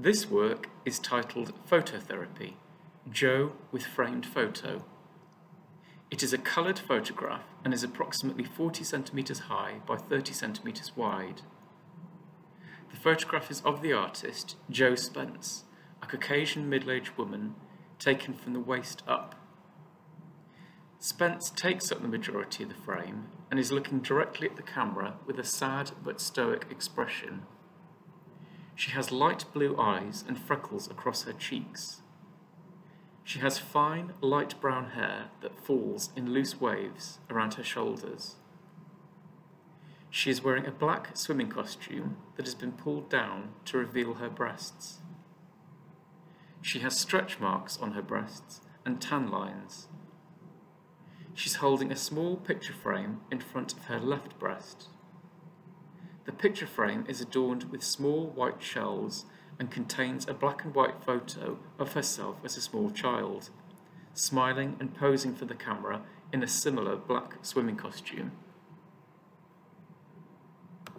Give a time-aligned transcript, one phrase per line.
[0.00, 2.52] This work is titled Phototherapy
[3.10, 4.84] Jo with Framed Photo.
[6.08, 11.42] It is a coloured photograph and is approximately 40 centimetres high by 30 centimetres wide.
[12.92, 15.64] The photograph is of the artist Jo Spence,
[16.00, 17.56] a Caucasian middle aged woman
[17.98, 19.34] taken from the waist up.
[21.00, 25.14] Spence takes up the majority of the frame and is looking directly at the camera
[25.26, 27.46] with a sad but stoic expression.
[28.78, 32.00] She has light blue eyes and freckles across her cheeks.
[33.24, 38.36] She has fine, light brown hair that falls in loose waves around her shoulders.
[40.10, 44.30] She is wearing a black swimming costume that has been pulled down to reveal her
[44.30, 45.00] breasts.
[46.62, 49.88] She has stretch marks on her breasts and tan lines.
[51.34, 54.86] She's holding a small picture frame in front of her left breast.
[56.28, 59.24] The picture frame is adorned with small white shells
[59.58, 63.48] and contains a black and white photo of herself as a small child,
[64.12, 68.32] smiling and posing for the camera in a similar black swimming costume.